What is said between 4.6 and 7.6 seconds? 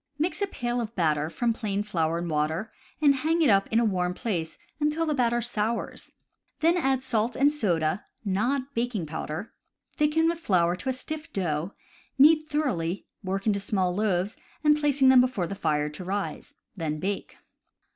until the batter sours. Then add salt and